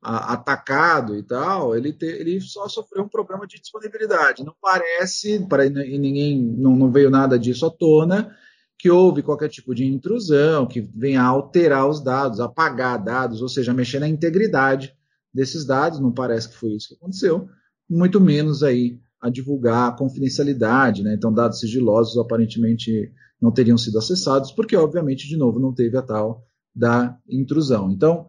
atacado 0.00 1.16
e 1.16 1.22
tal, 1.22 1.76
ele, 1.76 1.92
te, 1.92 2.06
ele 2.06 2.40
só 2.40 2.68
sofreu 2.68 3.04
um 3.04 3.08
problema 3.08 3.46
de 3.46 3.60
disponibilidade. 3.60 4.44
Não 4.44 4.54
parece, 4.60 5.44
para 5.48 5.66
e 5.66 5.98
ninguém 5.98 6.40
não, 6.40 6.76
não, 6.76 6.90
veio 6.90 7.10
nada 7.10 7.38
disso 7.38 7.66
à 7.66 7.70
tona, 7.70 8.34
que 8.78 8.88
houve 8.88 9.22
qualquer 9.22 9.48
tipo 9.48 9.74
de 9.74 9.84
intrusão 9.84 10.66
que 10.66 10.80
venha 10.80 11.22
alterar 11.22 11.88
os 11.88 12.00
dados, 12.02 12.38
apagar 12.38 13.02
dados, 13.02 13.42
ou 13.42 13.48
seja, 13.48 13.74
mexer 13.74 13.98
na 13.98 14.08
integridade 14.08 14.94
desses 15.34 15.66
dados. 15.66 15.98
Não 15.98 16.12
parece 16.12 16.48
que 16.48 16.56
foi 16.56 16.70
isso 16.70 16.88
que 16.88 16.94
aconteceu. 16.94 17.48
Muito 17.90 18.20
menos 18.20 18.62
aí 18.62 19.00
a 19.20 19.28
divulgar 19.28 19.88
a 19.88 19.96
confidencialidade, 19.96 21.02
né? 21.02 21.14
Então, 21.14 21.32
dados 21.32 21.58
sigilosos 21.58 22.16
aparentemente 22.18 23.12
não 23.40 23.50
teriam 23.50 23.76
sido 23.76 23.98
acessados, 23.98 24.52
porque 24.52 24.76
obviamente, 24.76 25.28
de 25.28 25.36
novo, 25.36 25.58
não 25.58 25.74
teve 25.74 25.96
a 25.96 26.02
tal 26.02 26.44
da 26.74 27.18
intrusão. 27.28 27.90
Então, 27.90 28.28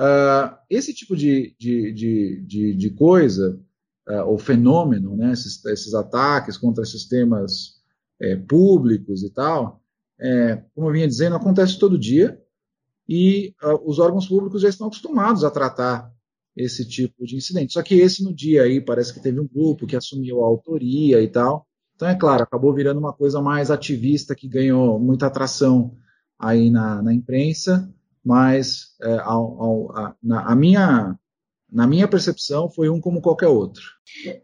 Uh, 0.00 0.56
esse 0.70 0.94
tipo 0.94 1.14
de, 1.14 1.54
de, 1.58 1.92
de, 1.92 2.40
de, 2.46 2.74
de 2.74 2.90
coisa, 2.90 3.60
uh, 4.08 4.22
ou 4.24 4.38
fenômeno, 4.38 5.14
né, 5.14 5.32
esses, 5.32 5.62
esses, 5.66 5.92
ataques 5.92 6.56
contra 6.56 6.86
sistemas 6.86 7.82
é, 8.18 8.34
públicos 8.34 9.22
e 9.22 9.28
tal, 9.28 9.82
é, 10.18 10.56
como 10.74 10.88
eu 10.88 10.92
vinha 10.94 11.06
dizendo, 11.06 11.36
acontece 11.36 11.78
todo 11.78 11.98
dia 11.98 12.40
e 13.06 13.54
uh, 13.62 13.78
os 13.84 13.98
órgãos 13.98 14.26
públicos 14.26 14.62
já 14.62 14.70
estão 14.70 14.86
acostumados 14.86 15.44
a 15.44 15.50
tratar 15.50 16.10
esse 16.56 16.88
tipo 16.88 17.26
de 17.26 17.36
incidente. 17.36 17.74
Só 17.74 17.82
que 17.82 17.94
esse 17.96 18.24
no 18.24 18.34
dia 18.34 18.62
aí 18.62 18.80
parece 18.80 19.12
que 19.12 19.20
teve 19.20 19.38
um 19.38 19.48
grupo 19.48 19.86
que 19.86 19.96
assumiu 19.96 20.42
a 20.42 20.46
autoria 20.46 21.22
e 21.22 21.28
tal. 21.28 21.66
Então, 21.94 22.08
é 22.08 22.14
claro, 22.14 22.42
acabou 22.42 22.72
virando 22.72 22.98
uma 22.98 23.12
coisa 23.12 23.42
mais 23.42 23.70
ativista 23.70 24.34
que 24.34 24.48
ganhou 24.48 24.98
muita 24.98 25.26
atração 25.26 25.94
aí 26.38 26.70
na, 26.70 27.02
na 27.02 27.12
imprensa 27.12 27.92
mas 28.30 28.94
é, 29.02 29.18
ao, 29.24 29.60
ao, 29.60 29.96
a, 29.96 30.14
na, 30.22 30.52
a 30.52 30.54
minha, 30.54 31.18
na 31.68 31.84
minha 31.84 32.06
percepção 32.06 32.70
foi 32.70 32.88
um 32.88 33.00
como 33.00 33.20
qualquer 33.20 33.48
outro. 33.48 33.82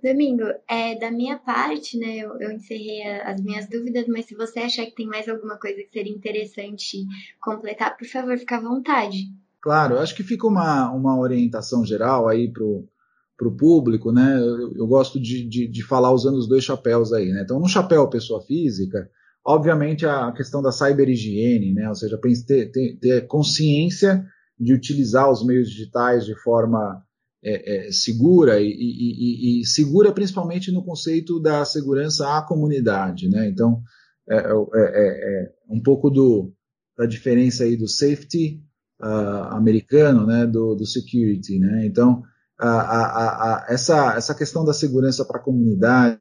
Domingo, 0.03 0.43
é, 0.69 0.99
da 0.99 1.09
minha 1.09 1.39
parte, 1.39 1.97
né, 1.97 2.17
eu, 2.17 2.37
eu 2.41 2.51
encerrei 2.51 3.05
a, 3.05 3.31
as 3.31 3.41
minhas 3.41 3.69
dúvidas, 3.69 4.09
mas 4.09 4.27
se 4.27 4.35
você 4.35 4.59
achar 4.59 4.87
que 4.87 4.97
tem 4.97 5.07
mais 5.07 5.29
alguma 5.29 5.57
coisa 5.57 5.77
que 5.77 5.93
seria 5.93 6.13
interessante 6.13 7.05
completar, 7.41 7.97
por 7.97 8.09
favor, 8.09 8.37
fique 8.37 8.55
à 8.55 8.61
vontade. 8.61 9.19
Claro, 9.61 10.01
acho 10.01 10.17
que 10.17 10.25
fica 10.25 10.49
uma, 10.49 10.91
uma 10.91 11.17
orientação 11.17 11.85
geral 11.85 12.27
aí 12.27 12.53
para 12.53 12.65
o 12.65 13.57
público, 13.57 14.11
né? 14.11 14.37
Eu, 14.37 14.75
eu 14.75 14.87
gosto 14.89 15.21
de, 15.21 15.49
de, 15.49 15.69
de, 15.69 15.83
falar 15.85 16.11
usando 16.11 16.39
os 16.39 16.49
dois 16.49 16.65
chapéus 16.65 17.13
aí, 17.13 17.31
né? 17.31 17.43
Então, 17.45 17.61
no 17.61 17.69
chapéu 17.69 18.11
pessoa 18.11 18.43
física, 18.43 19.09
Obviamente, 19.49 20.05
a 20.05 20.33
questão 20.33 20.61
da 20.61 20.73
cyberhigiene, 20.73 21.73
né? 21.73 21.89
ou 21.89 21.95
seja, 21.95 22.19
ter, 22.47 22.73
ter, 22.73 22.99
ter 22.99 23.27
consciência 23.29 24.27
de 24.59 24.75
utilizar 24.75 25.31
os 25.31 25.47
meios 25.47 25.71
digitais 25.71 26.25
de 26.25 26.35
forma 26.43 27.01
é, 27.45 27.87
é, 27.87 27.93
segura 27.93 28.61
e, 28.61 28.67
e, 28.67 29.61
e, 29.61 29.67
segura 29.67 30.13
principalmente 30.13 30.73
no 30.73 30.85
conceito 30.85 31.39
da 31.39 31.65
segurança 31.65 32.37
à 32.37 32.43
comunidade, 32.43 33.29
né? 33.29 33.49
Então 33.49 33.81
é, 34.29 34.37
é, 34.37 34.41
é, 34.41 35.45
é 35.45 35.53
um 35.69 35.81
pouco 35.81 36.11
do, 36.11 36.53
da 36.99 37.07
diferença 37.07 37.63
aí 37.63 37.77
do 37.77 37.87
safety 37.87 38.61
uh, 39.01 39.55
americano, 39.55 40.27
né, 40.27 40.45
do, 40.45 40.75
do 40.75 40.85
security, 40.85 41.61
né? 41.61 41.87
Então 41.87 42.23
a, 42.59 42.69
a, 42.69 43.29
a, 43.29 43.67
essa 43.69 44.17
essa 44.17 44.35
questão 44.35 44.65
da 44.65 44.73
segurança 44.73 45.25
para 45.25 45.39
a 45.39 45.45
comunidade, 45.45 46.19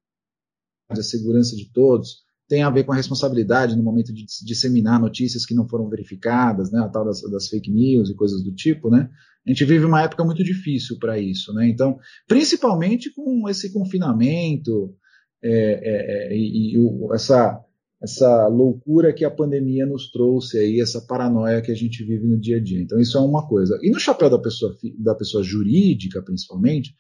a 0.90 0.96
segurança 1.02 1.56
de 1.56 1.72
todos 1.72 2.25
tem 2.48 2.64
a 2.64 2.70
ver 2.70 2.84
com 2.84 2.92
a 2.92 2.96
responsabilidade 2.96 3.76
no 3.76 3.84
momento 3.84 4.14
de 4.14 4.26
disseminar 4.44 5.00
notícias 5.00 5.46
que 5.46 5.56
não 5.56 5.68
foram 5.68 5.90
verificadas, 5.90 6.72
né, 6.72 6.80
a 6.80 6.88
tal 6.88 7.06
das, 7.06 7.22
das, 7.32 7.48
fake 7.48 7.72
news 7.72 8.10
e 8.10 8.16
coisas 8.16 8.44
do 8.44 8.54
tipo, 8.54 8.90
né? 8.90 9.10
A 9.46 9.50
gente 9.50 9.66
vive 9.66 9.86
uma 9.86 10.02
época 10.02 10.24
muito 10.24 10.44
difícil 10.44 10.98
para 11.00 11.20
isso, 11.20 11.54
né? 11.54 11.68
Então, 11.68 11.98
principalmente 12.28 13.14
com 13.14 13.48
esse 13.50 13.72
confinamento 13.72 14.96
é, 15.44 15.52
é, 15.52 16.34
é, 16.34 16.38
e, 16.38 16.76
e 16.76 17.14
essa 17.14 17.62
essa 18.02 18.48
loucura 18.48 19.14
que 19.14 19.26
a 19.26 19.32
pandemia 19.32 19.86
nos 19.86 20.12
trouxe 20.12 20.60
aí, 20.60 20.80
essa 20.80 21.02
paranoia 21.02 21.62
que 21.62 21.72
a 21.72 21.76
gente 21.76 22.04
vive 22.04 22.28
no 22.28 22.40
dia 22.40 22.58
a 22.58 22.60
dia. 22.60 22.80
Então, 22.80 23.00
isso 23.00 23.18
é 23.18 23.22
uma 23.22 23.48
coisa. 23.48 23.80
E 23.82 23.90
no 23.90 24.00
chapéu 24.00 24.30
da 24.30 24.38
pessoa, 24.38 24.76
da 25.00 25.16
pessoa 25.16 25.44
jurídica, 25.44 26.22
principalmente, 26.22 26.94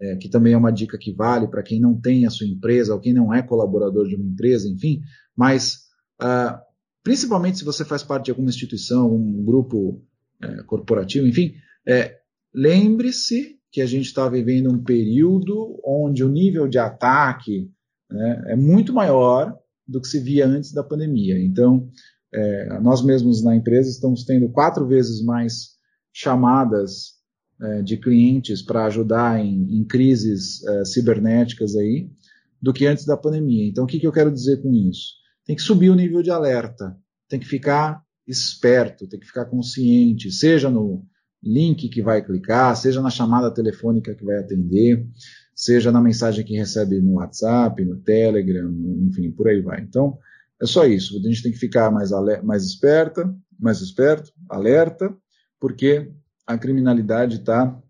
é, 0.00 0.16
que 0.16 0.28
também 0.28 0.52
é 0.52 0.56
uma 0.56 0.72
dica 0.72 0.96
que 0.96 1.12
vale 1.12 1.46
para 1.46 1.62
quem 1.62 1.80
não 1.80 1.98
tem 1.98 2.26
a 2.26 2.30
sua 2.30 2.46
empresa 2.46 2.94
ou 2.94 3.00
quem 3.00 3.12
não 3.12 3.34
é 3.34 3.42
colaborador 3.42 4.08
de 4.08 4.16
uma 4.16 4.24
empresa, 4.24 4.68
enfim, 4.68 5.00
mas 5.36 5.80
uh, 6.22 6.58
principalmente 7.02 7.58
se 7.58 7.64
você 7.64 7.84
faz 7.84 8.02
parte 8.02 8.26
de 8.26 8.30
alguma 8.30 8.50
instituição, 8.50 9.14
um 9.14 9.44
grupo 9.44 10.02
é, 10.42 10.62
corporativo, 10.62 11.26
enfim, 11.26 11.52
é, 11.86 12.16
lembre-se 12.54 13.58
que 13.70 13.80
a 13.80 13.86
gente 13.86 14.06
está 14.06 14.28
vivendo 14.28 14.70
um 14.70 14.82
período 14.82 15.80
onde 15.84 16.24
o 16.24 16.28
nível 16.28 16.66
de 16.66 16.78
ataque 16.78 17.70
né, 18.10 18.44
é 18.48 18.56
muito 18.56 18.92
maior 18.92 19.56
do 19.86 20.00
que 20.00 20.08
se 20.08 20.18
via 20.18 20.46
antes 20.46 20.72
da 20.72 20.82
pandemia. 20.82 21.38
Então, 21.38 21.88
é, 22.32 22.80
nós 22.80 23.04
mesmos 23.04 23.42
na 23.42 23.54
empresa 23.54 23.90
estamos 23.90 24.24
tendo 24.24 24.48
quatro 24.50 24.86
vezes 24.86 25.22
mais 25.22 25.70
chamadas 26.12 27.19
é, 27.62 27.82
de 27.82 27.96
clientes 27.96 28.62
para 28.62 28.86
ajudar 28.86 29.44
em, 29.44 29.78
em 29.78 29.84
crises 29.84 30.64
é, 30.64 30.84
cibernéticas 30.84 31.76
aí 31.76 32.10
do 32.60 32.72
que 32.72 32.86
antes 32.86 33.04
da 33.04 33.16
pandemia. 33.16 33.66
Então, 33.66 33.84
o 33.84 33.86
que, 33.86 33.98
que 33.98 34.06
eu 34.06 34.12
quero 34.12 34.30
dizer 34.30 34.62
com 34.62 34.72
isso? 34.72 35.14
Tem 35.44 35.56
que 35.56 35.62
subir 35.62 35.90
o 35.90 35.94
nível 35.94 36.22
de 36.22 36.30
alerta, 36.30 36.96
tem 37.28 37.40
que 37.40 37.46
ficar 37.46 38.02
esperto, 38.26 39.08
tem 39.08 39.18
que 39.18 39.26
ficar 39.26 39.46
consciente, 39.46 40.30
seja 40.30 40.70
no 40.70 41.04
link 41.42 41.88
que 41.88 42.02
vai 42.02 42.22
clicar, 42.24 42.76
seja 42.76 43.00
na 43.00 43.10
chamada 43.10 43.52
telefônica 43.52 44.14
que 44.14 44.24
vai 44.24 44.38
atender, 44.38 45.06
seja 45.54 45.90
na 45.90 46.00
mensagem 46.00 46.44
que 46.44 46.56
recebe 46.56 47.00
no 47.00 47.14
WhatsApp, 47.14 47.84
no 47.84 47.96
Telegram, 47.96 48.70
enfim, 49.06 49.30
por 49.30 49.48
aí 49.48 49.60
vai. 49.60 49.80
Então, 49.80 50.18
é 50.60 50.66
só 50.66 50.86
isso. 50.86 51.18
A 51.18 51.28
gente 51.28 51.42
tem 51.42 51.52
que 51.52 51.58
ficar 51.58 51.90
mais, 51.90 52.10
mais 52.42 52.64
esperta, 52.64 53.34
mais 53.58 53.80
esperto, 53.80 54.30
alerta, 54.48 55.14
porque 55.58 56.10
a 56.50 56.58
criminalidade 56.58 57.36
está 57.36 57.80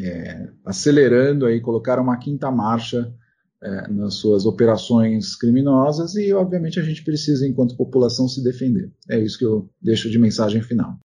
é, 0.00 0.48
acelerando 0.64 1.46
aí, 1.46 1.60
colocaram 1.60 2.02
uma 2.02 2.18
quinta 2.18 2.50
marcha 2.50 3.14
é, 3.62 3.88
nas 3.88 4.14
suas 4.14 4.44
operações 4.44 5.36
criminosas 5.36 6.16
e, 6.16 6.32
obviamente, 6.32 6.80
a 6.80 6.82
gente 6.82 7.04
precisa, 7.04 7.46
enquanto 7.46 7.76
população, 7.76 8.28
se 8.28 8.42
defender. 8.42 8.92
É 9.08 9.18
isso 9.18 9.38
que 9.38 9.44
eu 9.44 9.70
deixo 9.80 10.10
de 10.10 10.18
mensagem 10.18 10.60
final. 10.60 10.98